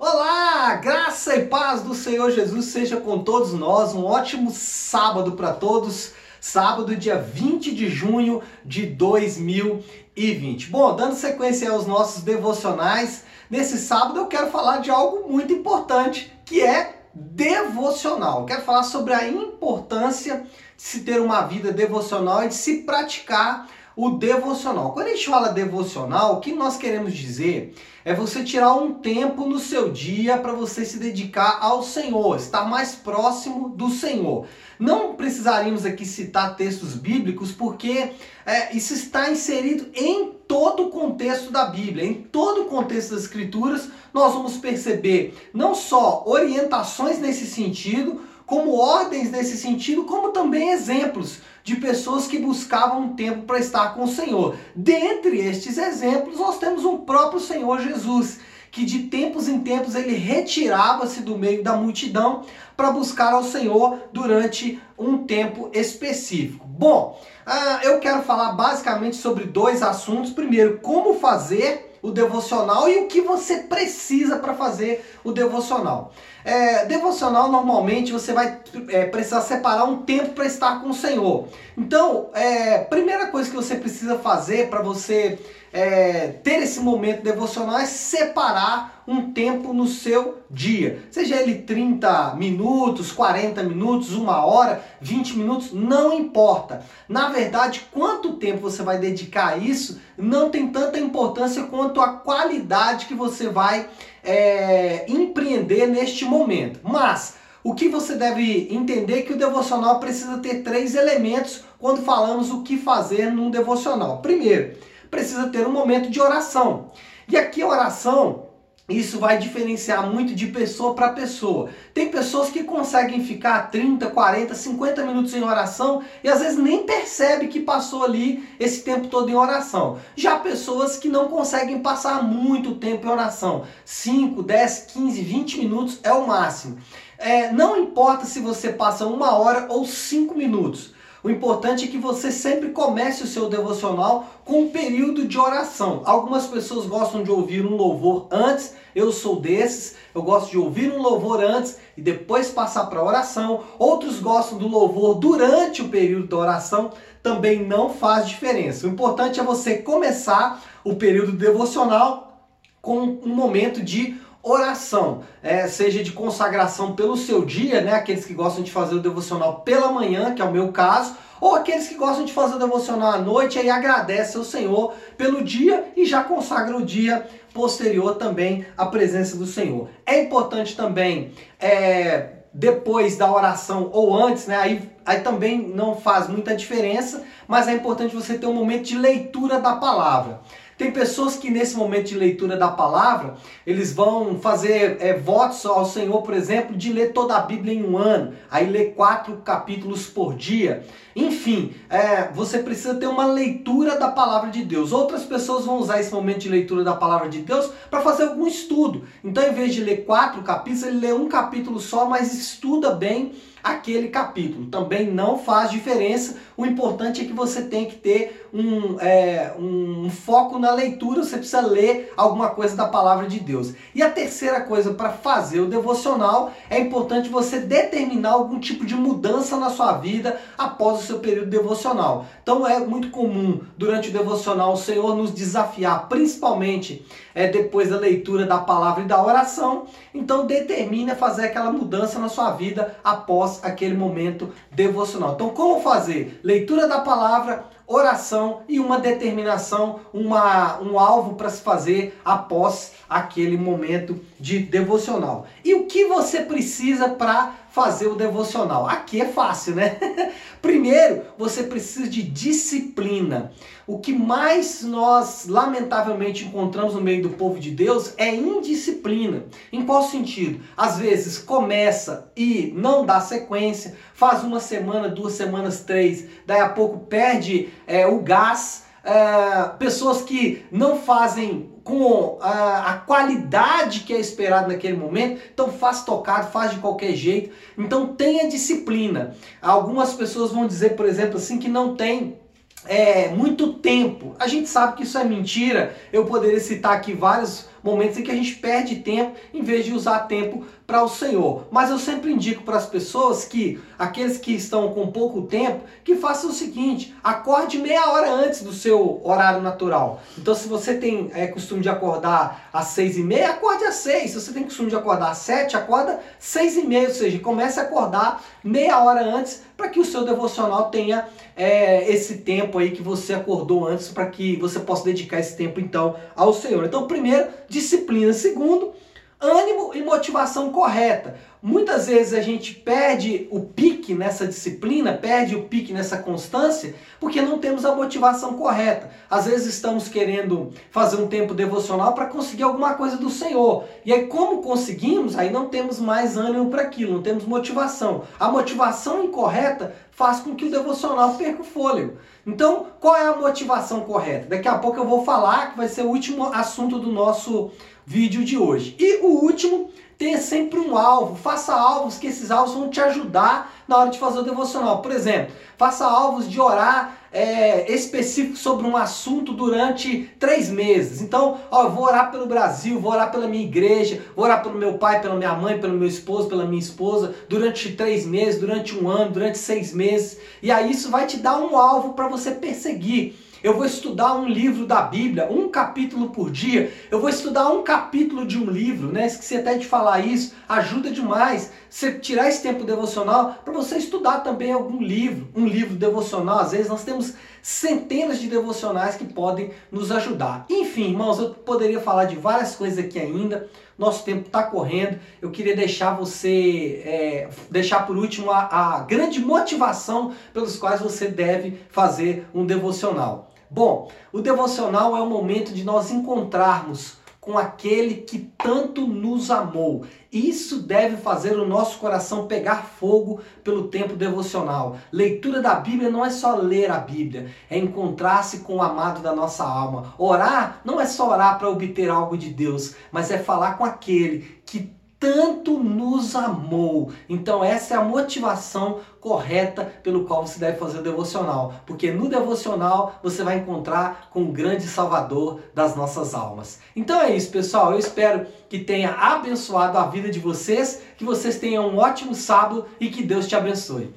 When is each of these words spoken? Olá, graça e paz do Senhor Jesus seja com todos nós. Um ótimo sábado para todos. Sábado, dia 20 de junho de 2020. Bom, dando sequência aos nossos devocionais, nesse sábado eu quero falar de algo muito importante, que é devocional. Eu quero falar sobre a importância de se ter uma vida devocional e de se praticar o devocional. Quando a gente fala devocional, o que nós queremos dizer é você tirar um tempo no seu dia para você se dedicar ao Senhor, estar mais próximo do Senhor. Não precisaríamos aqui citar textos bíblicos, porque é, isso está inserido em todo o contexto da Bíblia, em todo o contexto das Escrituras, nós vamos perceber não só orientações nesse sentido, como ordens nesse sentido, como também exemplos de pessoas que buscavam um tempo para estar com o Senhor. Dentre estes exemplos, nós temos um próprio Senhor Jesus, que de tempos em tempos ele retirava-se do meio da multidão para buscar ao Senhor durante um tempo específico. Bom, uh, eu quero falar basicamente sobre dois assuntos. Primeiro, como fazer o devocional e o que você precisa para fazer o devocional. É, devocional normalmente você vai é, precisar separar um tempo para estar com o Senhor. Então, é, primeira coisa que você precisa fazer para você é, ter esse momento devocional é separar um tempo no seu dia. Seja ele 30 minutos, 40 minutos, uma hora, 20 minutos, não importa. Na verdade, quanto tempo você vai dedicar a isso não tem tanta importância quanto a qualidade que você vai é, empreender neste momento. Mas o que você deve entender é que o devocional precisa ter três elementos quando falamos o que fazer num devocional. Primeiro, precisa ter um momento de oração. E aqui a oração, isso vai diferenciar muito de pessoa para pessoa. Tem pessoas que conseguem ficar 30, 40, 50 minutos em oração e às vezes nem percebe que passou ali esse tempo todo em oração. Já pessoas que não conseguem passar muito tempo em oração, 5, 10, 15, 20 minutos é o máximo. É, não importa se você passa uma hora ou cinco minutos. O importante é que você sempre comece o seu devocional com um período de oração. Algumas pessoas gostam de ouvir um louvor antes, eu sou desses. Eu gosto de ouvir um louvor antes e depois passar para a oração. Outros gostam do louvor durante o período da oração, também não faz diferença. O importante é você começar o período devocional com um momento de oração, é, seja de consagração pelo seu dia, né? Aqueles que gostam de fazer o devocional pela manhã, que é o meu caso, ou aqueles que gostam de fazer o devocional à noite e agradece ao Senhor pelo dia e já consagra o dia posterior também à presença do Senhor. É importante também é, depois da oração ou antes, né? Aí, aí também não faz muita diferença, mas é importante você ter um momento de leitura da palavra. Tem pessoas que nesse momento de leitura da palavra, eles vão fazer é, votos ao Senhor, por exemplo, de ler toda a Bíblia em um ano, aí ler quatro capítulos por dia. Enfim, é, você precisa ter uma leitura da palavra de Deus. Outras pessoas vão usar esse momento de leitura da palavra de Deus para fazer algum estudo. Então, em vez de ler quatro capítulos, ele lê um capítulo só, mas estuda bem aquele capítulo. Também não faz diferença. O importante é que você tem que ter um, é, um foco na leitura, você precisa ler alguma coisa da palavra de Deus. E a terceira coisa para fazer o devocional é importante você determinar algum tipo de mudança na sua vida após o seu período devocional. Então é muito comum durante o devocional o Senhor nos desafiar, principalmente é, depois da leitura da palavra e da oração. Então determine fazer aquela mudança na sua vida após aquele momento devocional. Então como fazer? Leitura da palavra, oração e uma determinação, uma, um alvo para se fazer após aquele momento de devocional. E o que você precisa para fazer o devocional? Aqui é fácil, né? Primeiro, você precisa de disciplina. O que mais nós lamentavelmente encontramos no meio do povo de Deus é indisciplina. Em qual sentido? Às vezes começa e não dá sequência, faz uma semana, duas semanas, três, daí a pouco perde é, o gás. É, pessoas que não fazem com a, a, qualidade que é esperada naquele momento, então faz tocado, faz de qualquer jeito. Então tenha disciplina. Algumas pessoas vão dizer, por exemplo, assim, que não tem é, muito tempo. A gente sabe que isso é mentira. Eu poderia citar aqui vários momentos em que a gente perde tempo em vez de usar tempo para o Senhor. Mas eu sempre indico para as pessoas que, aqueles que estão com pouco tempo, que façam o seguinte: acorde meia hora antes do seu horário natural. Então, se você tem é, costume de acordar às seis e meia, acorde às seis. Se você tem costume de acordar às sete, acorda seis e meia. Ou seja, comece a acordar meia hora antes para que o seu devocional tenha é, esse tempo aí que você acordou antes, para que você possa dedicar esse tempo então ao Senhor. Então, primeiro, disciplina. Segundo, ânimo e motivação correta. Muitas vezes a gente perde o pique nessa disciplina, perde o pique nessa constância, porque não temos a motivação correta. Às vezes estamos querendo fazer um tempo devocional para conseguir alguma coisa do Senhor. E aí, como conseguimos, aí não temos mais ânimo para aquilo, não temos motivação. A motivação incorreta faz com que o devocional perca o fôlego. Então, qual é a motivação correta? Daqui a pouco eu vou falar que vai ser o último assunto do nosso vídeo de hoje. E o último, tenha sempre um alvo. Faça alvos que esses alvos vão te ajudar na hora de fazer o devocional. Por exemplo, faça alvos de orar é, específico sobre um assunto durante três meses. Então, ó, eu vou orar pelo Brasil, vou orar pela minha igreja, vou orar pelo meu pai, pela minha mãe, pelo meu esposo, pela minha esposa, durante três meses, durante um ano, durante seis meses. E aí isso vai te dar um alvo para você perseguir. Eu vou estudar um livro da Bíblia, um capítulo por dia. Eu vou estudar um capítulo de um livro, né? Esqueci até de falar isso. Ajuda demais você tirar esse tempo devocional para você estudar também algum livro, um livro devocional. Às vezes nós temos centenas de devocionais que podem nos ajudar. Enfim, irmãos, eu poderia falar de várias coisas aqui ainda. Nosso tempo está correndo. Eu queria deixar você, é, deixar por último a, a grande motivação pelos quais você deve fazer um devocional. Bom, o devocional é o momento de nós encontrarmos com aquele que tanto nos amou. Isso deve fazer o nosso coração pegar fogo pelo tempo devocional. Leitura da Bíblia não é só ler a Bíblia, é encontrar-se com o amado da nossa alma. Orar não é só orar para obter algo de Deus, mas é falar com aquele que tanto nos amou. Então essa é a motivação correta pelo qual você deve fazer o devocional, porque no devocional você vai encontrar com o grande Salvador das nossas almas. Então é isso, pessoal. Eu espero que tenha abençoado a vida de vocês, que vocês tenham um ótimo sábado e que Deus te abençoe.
Olá, 0.00 0.76
graça 0.76 1.34
e 1.34 1.46
paz 1.46 1.82
do 1.82 1.92
Senhor 1.92 2.30
Jesus 2.30 2.66
seja 2.66 2.98
com 2.98 3.18
todos 3.24 3.52
nós. 3.52 3.94
Um 3.94 4.04
ótimo 4.04 4.52
sábado 4.52 5.32
para 5.32 5.52
todos. 5.52 6.12
Sábado, 6.40 6.94
dia 6.94 7.16
20 7.16 7.74
de 7.74 7.88
junho 7.88 8.40
de 8.64 8.86
2020. 8.86 10.70
Bom, 10.70 10.94
dando 10.94 11.16
sequência 11.16 11.68
aos 11.72 11.84
nossos 11.84 12.22
devocionais, 12.22 13.24
nesse 13.50 13.76
sábado 13.76 14.20
eu 14.20 14.26
quero 14.26 14.52
falar 14.52 14.76
de 14.76 14.88
algo 14.88 15.28
muito 15.28 15.52
importante, 15.52 16.32
que 16.44 16.60
é 16.60 17.02
devocional. 17.12 18.42
Eu 18.42 18.46
quero 18.46 18.62
falar 18.62 18.84
sobre 18.84 19.12
a 19.12 19.26
importância 19.26 20.46
de 20.76 20.82
se 20.82 21.00
ter 21.00 21.20
uma 21.20 21.40
vida 21.40 21.72
devocional 21.72 22.44
e 22.44 22.48
de 22.48 22.54
se 22.54 22.82
praticar 22.84 23.66
o 23.98 24.10
devocional. 24.10 24.92
Quando 24.92 25.08
a 25.08 25.10
gente 25.10 25.26
fala 25.26 25.48
devocional, 25.48 26.36
o 26.36 26.40
que 26.40 26.52
nós 26.52 26.76
queremos 26.76 27.12
dizer 27.12 27.74
é 28.04 28.14
você 28.14 28.44
tirar 28.44 28.72
um 28.74 28.94
tempo 28.94 29.44
no 29.44 29.58
seu 29.58 29.90
dia 29.90 30.38
para 30.38 30.52
você 30.52 30.84
se 30.84 30.98
dedicar 30.98 31.58
ao 31.60 31.82
Senhor, 31.82 32.36
estar 32.36 32.64
mais 32.64 32.94
próximo 32.94 33.70
do 33.70 33.90
Senhor. 33.90 34.46
Não 34.78 35.14
precisaríamos 35.14 35.84
aqui 35.84 36.06
citar 36.06 36.54
textos 36.54 36.94
bíblicos, 36.94 37.50
porque 37.50 38.12
é, 38.46 38.72
isso 38.72 38.94
está 38.94 39.32
inserido 39.32 39.88
em 39.92 40.30
todo 40.46 40.84
o 40.84 40.90
contexto 40.90 41.50
da 41.50 41.64
Bíblia, 41.64 42.04
em 42.04 42.14
todo 42.14 42.62
o 42.62 42.64
contexto 42.66 43.10
das 43.10 43.24
Escrituras, 43.24 43.88
nós 44.14 44.32
vamos 44.32 44.58
perceber 44.58 45.36
não 45.52 45.74
só 45.74 46.22
orientações 46.24 47.18
nesse 47.18 47.46
sentido, 47.46 48.20
como 48.48 48.78
ordens 48.78 49.30
nesse 49.30 49.58
sentido, 49.58 50.04
como 50.04 50.30
também 50.30 50.70
exemplos 50.70 51.40
de 51.62 51.76
pessoas 51.76 52.26
que 52.26 52.38
buscavam 52.38 53.02
um 53.02 53.14
tempo 53.14 53.42
para 53.42 53.58
estar 53.58 53.92
com 53.94 54.04
o 54.04 54.08
Senhor. 54.08 54.56
Dentre 54.74 55.38
estes 55.38 55.76
exemplos, 55.76 56.38
nós 56.38 56.58
temos 56.58 56.82
um 56.86 56.96
próprio 56.96 57.38
Senhor 57.38 57.78
Jesus, 57.78 58.40
que 58.70 58.86
de 58.86 59.00
tempos 59.00 59.48
em 59.48 59.60
tempos 59.60 59.94
ele 59.94 60.14
retirava-se 60.14 61.20
do 61.20 61.36
meio 61.36 61.62
da 61.62 61.74
multidão 61.74 62.46
para 62.74 62.90
buscar 62.90 63.34
ao 63.34 63.44
Senhor 63.44 63.98
durante 64.14 64.80
um 64.98 65.18
tempo 65.18 65.68
específico. 65.74 66.66
Bom, 66.66 67.20
uh, 67.46 67.84
eu 67.84 67.98
quero 67.98 68.22
falar 68.22 68.52
basicamente 68.52 69.16
sobre 69.16 69.44
dois 69.44 69.82
assuntos. 69.82 70.32
Primeiro, 70.32 70.78
como 70.78 71.20
fazer 71.20 71.87
o 72.02 72.10
devocional 72.10 72.88
e 72.88 73.00
o 73.00 73.06
que 73.06 73.20
você 73.20 73.58
precisa 73.58 74.36
para 74.36 74.54
fazer 74.54 75.04
o 75.24 75.32
devocional. 75.32 76.12
É, 76.44 76.86
devocional 76.86 77.50
normalmente 77.50 78.12
você 78.12 78.32
vai 78.32 78.60
é, 78.88 79.04
precisar 79.06 79.40
separar 79.42 79.84
um 79.84 80.02
tempo 80.02 80.30
para 80.30 80.46
estar 80.46 80.80
com 80.80 80.90
o 80.90 80.94
Senhor. 80.94 81.48
Então, 81.76 82.30
é, 82.32 82.78
primeira 82.78 83.26
coisa 83.26 83.50
que 83.50 83.56
você 83.56 83.76
precisa 83.76 84.18
fazer 84.18 84.68
para 84.68 84.80
você 84.80 85.38
é, 85.72 86.28
ter 86.42 86.62
esse 86.62 86.80
momento 86.80 87.22
devocional 87.22 87.78
é 87.78 87.86
separar 87.86 88.97
um 89.08 89.32
tempo 89.32 89.72
no 89.72 89.86
seu 89.86 90.42
dia. 90.50 91.02
Seja 91.10 91.40
ele 91.40 91.62
30 91.62 92.34
minutos, 92.34 93.10
40 93.10 93.62
minutos, 93.62 94.12
uma 94.12 94.44
hora, 94.44 94.84
20 95.00 95.38
minutos, 95.38 95.72
não 95.72 96.12
importa. 96.12 96.82
Na 97.08 97.30
verdade, 97.30 97.88
quanto 97.90 98.34
tempo 98.34 98.60
você 98.60 98.82
vai 98.82 98.98
dedicar 98.98 99.54
a 99.54 99.56
isso 99.56 99.98
não 100.18 100.50
tem 100.50 100.68
tanta 100.68 101.00
importância 101.00 101.62
quanto 101.62 102.02
a 102.02 102.08
qualidade 102.08 103.06
que 103.06 103.14
você 103.14 103.48
vai 103.48 103.88
é, 104.22 105.10
empreender 105.10 105.86
neste 105.86 106.26
momento. 106.26 106.80
Mas 106.82 107.36
o 107.64 107.74
que 107.74 107.88
você 107.88 108.14
deve 108.14 108.68
entender 108.70 109.20
é 109.20 109.22
que 109.22 109.32
o 109.32 109.38
devocional 109.38 109.98
precisa 110.00 110.36
ter 110.36 110.62
três 110.62 110.94
elementos 110.94 111.64
quando 111.78 112.02
falamos 112.02 112.50
o 112.50 112.62
que 112.62 112.76
fazer 112.76 113.32
num 113.32 113.50
devocional. 113.50 114.20
Primeiro, 114.20 114.76
precisa 115.10 115.48
ter 115.48 115.66
um 115.66 115.72
momento 115.72 116.10
de 116.10 116.20
oração. 116.20 116.90
E 117.26 117.36
aqui 117.36 117.62
a 117.62 117.68
oração, 117.68 118.47
isso 118.88 119.18
vai 119.18 119.36
diferenciar 119.36 120.10
muito 120.10 120.34
de 120.34 120.46
pessoa 120.46 120.94
para 120.94 121.10
pessoa. 121.10 121.68
Tem 121.92 122.08
pessoas 122.08 122.48
que 122.48 122.64
conseguem 122.64 123.22
ficar 123.22 123.70
30, 123.70 124.08
40, 124.08 124.54
50 124.54 125.04
minutos 125.04 125.34
em 125.34 125.42
oração 125.42 126.02
e 126.24 126.28
às 126.28 126.40
vezes 126.40 126.56
nem 126.56 126.84
percebe 126.84 127.48
que 127.48 127.60
passou 127.60 128.02
ali 128.02 128.48
esse 128.58 128.82
tempo 128.82 129.08
todo 129.08 129.30
em 129.30 129.34
oração. 129.34 129.98
Já 130.16 130.38
pessoas 130.38 130.96
que 130.96 131.08
não 131.08 131.28
conseguem 131.28 131.80
passar 131.80 132.22
muito 132.22 132.76
tempo 132.76 133.06
em 133.06 133.10
oração, 133.10 133.64
5, 133.84 134.42
10, 134.42 134.86
15, 134.94 135.20
20 135.20 135.58
minutos 135.58 136.00
é 136.02 136.12
o 136.12 136.26
máximo. 136.26 136.78
É, 137.18 137.52
não 137.52 137.76
importa 137.76 138.24
se 138.24 138.40
você 138.40 138.72
passa 138.72 139.04
uma 139.04 139.36
hora 139.36 139.66
ou 139.68 139.84
cinco 139.84 140.34
minutos. 140.34 140.94
O 141.22 141.28
importante 141.28 141.84
é 141.84 141.88
que 141.88 141.98
você 141.98 142.30
sempre 142.30 142.68
comece 142.68 143.24
o 143.24 143.26
seu 143.26 143.48
devocional 143.48 144.26
com 144.44 144.62
um 144.62 144.68
período 144.70 145.26
de 145.26 145.36
oração. 145.36 146.02
Algumas 146.04 146.46
pessoas 146.46 146.86
gostam 146.86 147.24
de 147.24 147.30
ouvir 147.30 147.66
um 147.66 147.74
louvor 147.74 148.28
antes, 148.30 148.74
eu 148.94 149.10
sou 149.10 149.40
desses. 149.40 149.96
Eu 150.14 150.22
gosto 150.22 150.50
de 150.50 150.58
ouvir 150.58 150.92
um 150.92 151.02
louvor 151.02 151.42
antes 151.42 151.76
e 151.96 152.00
depois 152.00 152.50
passar 152.50 152.86
para 152.86 153.00
a 153.00 153.04
oração. 153.04 153.64
Outros 153.80 154.20
gostam 154.20 154.58
do 154.58 154.68
louvor 154.68 155.16
durante 155.16 155.82
o 155.82 155.88
período 155.88 156.28
da 156.28 156.36
oração, 156.36 156.92
também 157.20 157.66
não 157.66 157.90
faz 157.90 158.28
diferença. 158.28 158.86
O 158.86 158.90
importante 158.90 159.40
é 159.40 159.42
você 159.42 159.78
começar 159.78 160.62
o 160.84 160.94
período 160.94 161.32
devocional 161.32 162.46
com 162.80 163.00
um 163.00 163.34
momento 163.34 163.82
de 163.82 164.16
oração, 164.42 165.22
é, 165.42 165.66
seja 165.66 166.02
de 166.02 166.12
consagração 166.12 166.94
pelo 166.94 167.16
seu 167.16 167.44
dia, 167.44 167.80
né? 167.80 167.92
Aqueles 167.92 168.24
que 168.24 168.34
gostam 168.34 168.62
de 168.62 168.70
fazer 168.70 168.94
o 168.94 169.00
devocional 169.00 169.60
pela 169.60 169.90
manhã, 169.90 170.34
que 170.34 170.40
é 170.40 170.44
o 170.44 170.52
meu 170.52 170.72
caso, 170.72 171.16
ou 171.40 171.54
aqueles 171.54 171.88
que 171.88 171.94
gostam 171.94 172.24
de 172.24 172.32
fazer 172.32 172.56
o 172.56 172.58
devocional 172.58 173.12
à 173.12 173.18
noite 173.18 173.58
e 173.58 173.70
agradece 173.70 174.36
ao 174.36 174.44
Senhor 174.44 174.94
pelo 175.16 175.42
dia 175.42 175.92
e 175.96 176.04
já 176.04 176.24
consagra 176.24 176.76
o 176.76 176.84
dia 176.84 177.26
posterior 177.52 178.16
também 178.16 178.66
à 178.76 178.86
presença 178.86 179.36
do 179.36 179.46
Senhor. 179.46 179.88
É 180.04 180.20
importante 180.22 180.76
também 180.76 181.32
é, 181.60 182.30
depois 182.52 183.16
da 183.16 183.30
oração 183.32 183.90
ou 183.92 184.16
antes, 184.16 184.46
né? 184.46 184.56
Aí, 184.56 184.90
aí 185.04 185.20
também 185.20 185.60
não 185.68 185.94
faz 185.94 186.28
muita 186.28 186.56
diferença, 186.56 187.22
mas 187.46 187.68
é 187.68 187.72
importante 187.72 188.14
você 188.14 188.36
ter 188.36 188.46
um 188.46 188.54
momento 188.54 188.84
de 188.84 188.96
leitura 188.96 189.60
da 189.60 189.76
palavra. 189.76 190.40
Tem 190.78 190.92
pessoas 190.92 191.34
que 191.34 191.50
nesse 191.50 191.76
momento 191.76 192.06
de 192.06 192.14
leitura 192.14 192.56
da 192.56 192.68
palavra, 192.68 193.34
eles 193.66 193.92
vão 193.92 194.38
fazer 194.38 194.98
é, 195.00 195.12
votos 195.12 195.66
ao 195.66 195.84
Senhor, 195.84 196.22
por 196.22 196.32
exemplo, 196.32 196.76
de 196.76 196.92
ler 196.92 197.12
toda 197.12 197.36
a 197.36 197.40
Bíblia 197.40 197.74
em 197.74 197.82
um 197.82 197.98
ano, 197.98 198.34
aí 198.48 198.70
ler 198.70 198.94
quatro 198.94 199.38
capítulos 199.38 200.06
por 200.06 200.36
dia. 200.36 200.86
Enfim, 201.16 201.74
é, 201.90 202.28
você 202.32 202.60
precisa 202.60 202.94
ter 202.94 203.08
uma 203.08 203.26
leitura 203.26 203.98
da 203.98 204.08
palavra 204.08 204.50
de 204.50 204.62
Deus. 204.62 204.92
Outras 204.92 205.24
pessoas 205.24 205.64
vão 205.64 205.78
usar 205.78 205.98
esse 205.98 206.12
momento 206.12 206.38
de 206.38 206.48
leitura 206.48 206.84
da 206.84 206.94
palavra 206.94 207.28
de 207.28 207.40
Deus 207.40 207.72
para 207.90 208.00
fazer 208.00 208.28
algum 208.28 208.46
estudo. 208.46 209.02
Então, 209.24 209.42
em 209.42 209.52
vez 209.52 209.74
de 209.74 209.82
ler 209.82 210.04
quatro 210.04 210.42
capítulos, 210.42 210.84
ele 210.84 211.00
lê 211.00 211.12
um 211.12 211.28
capítulo 211.28 211.80
só, 211.80 212.08
mas 212.08 212.32
estuda 212.32 212.92
bem 212.92 213.32
aquele 213.62 214.08
capítulo. 214.08 214.66
Também 214.66 215.10
não 215.10 215.38
faz 215.38 215.70
diferença. 215.70 216.36
O 216.56 216.66
importante 216.66 217.20
é 217.20 217.24
que 217.24 217.32
você 217.32 217.62
tem 217.62 217.86
que 217.86 217.96
ter 217.96 218.48
um, 218.52 218.98
é, 219.00 219.52
um 219.58 220.10
foco 220.10 220.58
na 220.58 220.72
leitura, 220.72 221.22
você 221.22 221.36
precisa 221.36 221.60
ler 221.60 222.12
alguma 222.16 222.50
coisa 222.50 222.74
da 222.76 222.86
palavra 222.88 223.26
de 223.26 223.40
Deus. 223.40 223.74
E 223.94 224.02
a 224.02 224.10
terceira 224.10 224.60
coisa 224.60 224.94
para 224.94 225.10
fazer 225.10 225.60
o 225.60 225.66
devocional 225.66 226.52
é 226.68 226.78
importante 226.78 227.28
você 227.28 227.60
determinar 227.60 228.32
algum 228.32 228.58
tipo 228.58 228.84
de 228.84 228.94
mudança 228.94 229.56
na 229.56 229.70
sua 229.70 229.92
vida 229.92 230.40
após 230.56 231.00
o 231.00 231.06
seu 231.06 231.18
período 231.18 231.50
devocional. 231.50 232.26
Então 232.42 232.66
é 232.66 232.80
muito 232.80 233.10
comum 233.10 233.60
durante 233.76 234.08
o 234.08 234.12
devocional 234.12 234.72
o 234.72 234.76
Senhor 234.76 235.16
nos 235.16 235.32
desafiar, 235.32 236.08
principalmente 236.08 237.06
é, 237.38 237.46
depois 237.46 237.88
da 237.88 237.96
leitura 237.96 238.44
da 238.44 238.58
palavra 238.58 239.04
e 239.04 239.06
da 239.06 239.24
oração. 239.24 239.86
Então 240.12 240.44
determine 240.44 241.14
fazer 241.14 241.46
aquela 241.46 241.70
mudança 241.70 242.18
na 242.18 242.28
sua 242.28 242.50
vida 242.50 242.96
após 243.04 243.60
aquele 243.62 243.96
momento 243.96 244.52
devocional. 244.72 245.34
Então 245.34 245.50
como 245.50 245.80
fazer? 245.80 246.40
Leitura 246.42 246.88
da 246.88 246.98
palavra, 246.98 247.64
oração 247.86 248.62
e 248.68 248.80
uma 248.80 248.98
determinação, 248.98 250.00
uma, 250.12 250.80
um 250.80 250.98
alvo 250.98 251.36
para 251.36 251.48
se 251.48 251.62
fazer 251.62 252.20
após 252.24 252.94
aquele 253.08 253.56
momento 253.56 254.20
de 254.40 254.58
devocional. 254.58 255.46
E 255.64 255.74
o 255.74 255.86
que 255.86 256.06
você 256.06 256.40
precisa 256.40 257.10
para 257.10 257.54
fazer 257.78 258.08
o 258.08 258.16
devocional? 258.16 258.88
Aqui 258.88 259.20
é 259.20 259.26
fácil, 259.26 259.76
né? 259.76 259.96
Primeiro, 260.60 261.22
você 261.38 261.62
precisa 261.62 262.08
de 262.08 262.24
disciplina. 262.24 263.52
O 263.86 264.00
que 264.00 264.12
mais 264.12 264.82
nós 264.82 265.46
lamentavelmente 265.46 266.44
encontramos 266.44 266.94
no 266.94 267.00
meio 267.00 267.22
do 267.22 267.30
povo 267.30 267.60
de 267.60 267.70
Deus 267.70 268.14
é 268.16 268.34
indisciplina. 268.34 269.44
Em 269.72 269.86
qual 269.86 270.02
sentido? 270.02 270.60
Às 270.76 270.98
vezes 270.98 271.38
começa 271.38 272.32
e 272.36 272.72
não 272.74 273.06
dá 273.06 273.20
sequência, 273.20 273.96
faz 274.12 274.42
uma 274.42 274.58
semana, 274.58 275.08
duas 275.08 275.34
semanas, 275.34 275.84
três, 275.84 276.26
daí 276.44 276.60
a 276.60 276.68
pouco 276.70 277.06
perde 277.06 277.68
é, 277.86 278.08
o 278.08 278.18
gás. 278.18 278.87
É, 279.08 279.70
pessoas 279.78 280.20
que 280.20 280.66
não 280.70 280.98
fazem 280.98 281.70
com 281.82 282.36
a, 282.42 282.92
a, 282.92 282.94
qualidade 282.98 284.00
que 284.00 284.12
é 284.12 284.20
esperada 284.20 284.68
naquele 284.68 284.98
momento, 284.98 285.40
então 285.50 285.72
faz 285.72 286.04
tocado, 286.04 286.52
faz 286.52 286.72
de 286.72 286.78
qualquer 286.78 287.14
jeito. 287.14 287.50
Então 287.78 288.08
tenha 288.08 288.46
disciplina. 288.46 289.34
Algumas 289.62 290.12
pessoas 290.12 290.52
vão 290.52 290.66
dizer, 290.66 290.90
por 290.90 291.06
exemplo, 291.06 291.38
assim, 291.38 291.58
que 291.58 291.68
não 291.68 291.96
tem 291.96 292.36
é, 292.84 293.28
muito 293.28 293.72
tempo. 293.72 294.36
A 294.38 294.46
gente 294.46 294.68
sabe 294.68 294.96
que 294.98 295.04
isso 295.04 295.16
é 295.16 295.24
mentira. 295.24 295.96
Eu 296.12 296.26
poderia 296.26 296.60
citar 296.60 296.92
aqui 296.92 297.14
vários 297.14 297.66
momentos 297.88 298.18
em 298.18 298.22
que 298.22 298.30
a 298.30 298.34
gente 298.34 298.54
perde 298.56 298.96
tempo 298.96 299.32
em 299.52 299.62
vez 299.62 299.84
de 299.84 299.92
usar 299.92 300.20
tempo 300.20 300.64
para 300.86 301.02
o 301.02 301.08
Senhor. 301.08 301.66
Mas 301.70 301.90
eu 301.90 301.98
sempre 301.98 302.32
indico 302.32 302.62
para 302.62 302.78
as 302.78 302.86
pessoas 302.86 303.44
que, 303.44 303.78
aqueles 303.98 304.38
que 304.38 304.52
estão 304.54 304.92
com 304.94 305.12
pouco 305.12 305.42
tempo, 305.42 305.84
que 306.02 306.16
façam 306.16 306.50
o 306.50 306.52
seguinte: 306.52 307.14
acorde 307.22 307.78
meia 307.78 308.10
hora 308.10 308.30
antes 308.30 308.62
do 308.62 308.72
seu 308.72 309.20
horário 309.22 309.60
natural. 309.60 310.22
Então, 310.36 310.54
se 310.54 310.66
você 310.66 310.94
tem 310.94 311.30
é, 311.34 311.46
costume 311.46 311.82
de 311.82 311.88
acordar 311.88 312.68
às 312.72 312.86
seis 312.86 313.16
e 313.16 313.22
meia, 313.22 313.50
acorde 313.50 313.84
às 313.84 313.96
seis. 313.96 314.30
Se 314.30 314.40
você 314.40 314.52
tem 314.52 314.64
costume 314.64 314.88
de 314.88 314.96
acordar 314.96 315.30
às 315.30 315.38
sete, 315.38 315.76
acorda 315.76 316.20
seis 316.38 316.76
e 316.76 316.82
meia. 316.82 317.08
Ou 317.08 317.14
seja, 317.14 317.38
comece 317.38 317.78
a 317.80 317.82
acordar 317.82 318.42
meia 318.64 319.02
hora 319.02 319.22
antes 319.22 319.62
para 319.76 319.88
que 319.88 320.00
o 320.00 320.04
seu 320.04 320.24
devocional 320.24 320.90
tenha 320.90 321.28
é, 321.54 322.10
esse 322.10 322.38
tempo 322.38 322.78
aí 322.78 322.90
que 322.90 323.02
você 323.02 323.34
acordou 323.34 323.86
antes, 323.86 324.08
para 324.08 324.26
que 324.26 324.56
você 324.56 324.80
possa 324.80 325.04
dedicar 325.04 325.38
esse 325.38 325.56
tempo 325.56 325.80
então 325.80 326.16
ao 326.34 326.52
Senhor. 326.52 326.84
Então, 326.84 327.06
primeiro, 327.06 327.48
disciplina. 327.78 328.32
Segundo, 328.32 328.92
ânimo 329.40 329.94
e 329.94 330.02
motivação 330.02 330.72
correta. 330.72 331.38
Muitas 331.60 332.06
vezes 332.06 332.34
a 332.34 332.40
gente 332.40 332.72
perde 332.72 333.48
o 333.50 333.60
pique 333.60 334.14
nessa 334.14 334.46
disciplina, 334.46 335.12
perde 335.12 335.56
o 335.56 335.64
pique 335.64 335.92
nessa 335.92 336.18
constância, 336.18 336.94
porque 337.18 337.42
não 337.42 337.58
temos 337.58 337.84
a 337.84 337.94
motivação 337.94 338.54
correta. 338.54 339.10
Às 339.28 339.46
vezes 339.46 339.74
estamos 339.74 340.08
querendo 340.08 340.70
fazer 340.90 341.16
um 341.16 341.26
tempo 341.26 341.54
devocional 341.54 342.12
para 342.12 342.26
conseguir 342.26 342.62
alguma 342.62 342.94
coisa 342.94 343.16
do 343.16 343.28
Senhor. 343.28 343.84
E 344.04 344.12
aí, 344.12 344.26
como 344.28 344.62
conseguimos, 344.62 345.36
aí 345.36 345.50
não 345.50 345.68
temos 345.68 345.98
mais 345.98 346.36
ânimo 346.36 346.70
para 346.70 346.82
aquilo, 346.82 347.14
não 347.14 347.22
temos 347.22 347.44
motivação. 347.44 348.22
A 348.38 348.48
motivação 348.48 349.24
incorreta 349.24 349.94
faz 350.12 350.40
com 350.40 350.54
que 350.54 350.64
o 350.64 350.70
devocional 350.70 351.34
perca 351.34 351.62
o 351.62 351.64
fôlego. 351.64 352.18
Então, 352.46 352.86
qual 353.00 353.16
é 353.16 353.26
a 353.26 353.36
motivação 353.36 354.00
correta? 354.00 354.48
Daqui 354.48 354.68
a 354.68 354.78
pouco 354.78 354.98
eu 354.98 355.06
vou 355.06 355.24
falar 355.24 355.70
que 355.70 355.76
vai 355.76 355.88
ser 355.88 356.02
o 356.02 356.08
último 356.08 356.46
assunto 356.52 356.98
do 356.98 357.12
nosso 357.12 357.70
vídeo 358.06 358.42
de 358.42 358.56
hoje. 358.56 358.96
E 358.98 359.18
o 359.18 359.44
último, 359.44 359.90
tenha 360.18 360.40
sempre 360.40 360.80
um 360.80 360.98
alvo. 360.98 361.36
Faça 361.36 361.72
alvos 361.72 362.18
que 362.18 362.26
esses 362.26 362.50
alvos 362.50 362.74
vão 362.74 362.90
te 362.90 363.00
ajudar 363.00 363.72
na 363.86 363.96
hora 363.96 364.10
de 364.10 364.18
fazer 364.18 364.40
o 364.40 364.42
devocional. 364.42 365.00
Por 365.00 365.12
exemplo, 365.12 365.54
faça 365.78 366.04
alvos 366.04 366.50
de 366.50 366.60
orar 366.60 367.16
é, 367.32 367.90
específico 367.92 368.56
sobre 368.56 368.86
um 368.86 368.96
assunto 368.96 369.52
durante 369.52 370.28
três 370.38 370.68
meses. 370.68 371.22
Então, 371.22 371.58
ó, 371.70 371.84
eu 371.84 371.90
vou 371.90 372.04
orar 372.04 372.32
pelo 372.32 372.46
Brasil, 372.46 373.00
vou 373.00 373.12
orar 373.12 373.30
pela 373.30 373.46
minha 373.46 373.62
igreja, 373.62 374.20
vou 374.34 374.44
orar 374.44 374.62
pelo 374.62 374.76
meu 374.76 374.94
pai, 374.94 375.20
pela 375.20 375.36
minha 375.36 375.54
mãe, 375.54 375.78
pelo 375.78 375.96
meu 375.96 376.08
esposo, 376.08 376.48
pela 376.48 376.66
minha 376.66 376.80
esposa, 376.80 377.34
durante 377.48 377.92
três 377.92 378.26
meses, 378.26 378.60
durante 378.60 378.98
um 378.98 379.08
ano, 379.08 379.30
durante 379.30 379.56
seis 379.56 379.94
meses. 379.94 380.38
E 380.60 380.70
aí 380.72 380.90
isso 380.90 381.10
vai 381.10 381.26
te 381.26 381.36
dar 381.36 381.58
um 381.58 381.76
alvo 381.76 382.14
para 382.14 382.26
você 382.26 382.50
perseguir. 382.50 383.36
Eu 383.62 383.74
vou 383.74 383.84
estudar 383.84 384.34
um 384.34 384.46
livro 384.46 384.86
da 384.86 385.02
Bíblia, 385.02 385.48
um 385.50 385.68
capítulo 385.68 386.30
por 386.30 386.48
dia. 386.48 386.92
Eu 387.10 387.20
vou 387.20 387.28
estudar 387.28 387.68
um 387.70 387.82
capítulo 387.82 388.46
de 388.46 388.56
um 388.56 388.70
livro, 388.70 389.10
né? 389.10 389.26
Esqueci 389.26 389.56
até 389.56 389.76
de 389.76 389.84
falar 389.84 390.20
isso. 390.20 390.54
Ajuda 390.68 391.10
demais 391.10 391.72
você 391.90 392.12
tirar 392.12 392.48
esse 392.48 392.62
tempo 392.62 392.84
devocional 392.84 393.60
para 393.64 393.72
você 393.72 393.96
estudar 393.96 394.40
também 394.40 394.72
algum 394.72 395.02
livro, 395.02 395.48
um 395.56 395.66
livro 395.66 395.96
devocional. 395.96 396.60
Às 396.60 396.70
vezes 396.70 396.88
nós 396.88 397.02
temos 397.02 397.34
centenas 397.68 398.40
de 398.40 398.48
devocionais 398.48 399.16
que 399.16 399.26
podem 399.26 399.72
nos 399.92 400.10
ajudar. 400.10 400.64
Enfim, 400.70 401.10
irmãos, 401.10 401.38
eu 401.38 401.50
poderia 401.50 402.00
falar 402.00 402.24
de 402.24 402.34
várias 402.34 402.74
coisas 402.74 402.98
aqui 402.98 403.18
ainda. 403.18 403.68
Nosso 403.98 404.24
tempo 404.24 404.46
está 404.46 404.62
correndo. 404.62 405.20
Eu 405.42 405.50
queria 405.50 405.76
deixar 405.76 406.14
você, 406.14 407.02
é, 407.04 407.48
deixar 407.70 408.06
por 408.06 408.16
último 408.16 408.50
a, 408.50 408.60
a 408.94 409.00
grande 409.00 409.38
motivação 409.38 410.32
pelos 410.54 410.78
quais 410.78 411.02
você 411.02 411.28
deve 411.28 411.78
fazer 411.90 412.46
um 412.54 412.64
devocional. 412.64 413.50
Bom, 413.70 414.10
o 414.32 414.40
devocional 414.40 415.14
é 415.14 415.20
o 415.20 415.28
momento 415.28 415.74
de 415.74 415.84
nós 415.84 416.10
encontrarmos 416.10 417.17
com 417.48 417.56
aquele 417.56 418.16
que 418.16 418.40
tanto 418.58 419.06
nos 419.06 419.50
amou. 419.50 420.04
Isso 420.30 420.82
deve 420.82 421.16
fazer 421.16 421.58
o 421.58 421.66
nosso 421.66 421.98
coração 421.98 422.46
pegar 422.46 422.82
fogo 422.82 423.40
pelo 423.64 423.88
tempo 423.88 424.14
devocional. 424.14 424.98
Leitura 425.10 425.62
da 425.62 425.74
Bíblia 425.76 426.10
não 426.10 426.22
é 426.22 426.28
só 426.28 426.56
ler 426.56 426.90
a 426.90 426.98
Bíblia, 426.98 427.50
é 427.70 427.78
encontrar-se 427.78 428.58
com 428.58 428.76
o 428.76 428.82
amado 428.82 429.22
da 429.22 429.34
nossa 429.34 429.64
alma. 429.64 430.12
Orar 430.18 430.82
não 430.84 431.00
é 431.00 431.06
só 431.06 431.30
orar 431.30 431.58
para 431.58 431.70
obter 431.70 432.10
algo 432.10 432.36
de 432.36 432.50
Deus, 432.50 432.94
mas 433.10 433.30
é 433.30 433.38
falar 433.38 433.78
com 433.78 433.84
aquele 433.86 434.60
que 434.66 434.92
tanto 435.18 435.78
nos 435.78 436.34
amou. 436.36 437.10
Então 437.28 437.62
essa 437.64 437.94
é 437.94 437.96
a 437.96 438.04
motivação 438.04 439.00
correta 439.20 439.84
pelo 440.02 440.24
qual 440.24 440.46
você 440.46 440.58
deve 440.58 440.78
fazer 440.78 440.98
o 440.98 441.02
devocional, 441.02 441.74
porque 441.86 442.10
no 442.10 442.28
devocional 442.28 443.18
você 443.22 443.42
vai 443.42 443.58
encontrar 443.58 444.28
com 444.32 444.44
o 444.44 444.52
grande 444.52 444.86
Salvador 444.86 445.60
das 445.74 445.96
nossas 445.96 446.34
almas. 446.34 446.80
Então 446.94 447.20
é 447.20 447.34
isso, 447.34 447.50
pessoal. 447.50 447.92
Eu 447.92 447.98
espero 447.98 448.46
que 448.68 448.78
tenha 448.78 449.10
abençoado 449.10 449.98
a 449.98 450.06
vida 450.06 450.30
de 450.30 450.38
vocês, 450.38 451.02
que 451.16 451.24
vocês 451.24 451.58
tenham 451.58 451.88
um 451.88 451.98
ótimo 451.98 452.34
sábado 452.34 452.86
e 453.00 453.08
que 453.08 453.22
Deus 453.22 453.46
te 453.46 453.56
abençoe. 453.56 454.14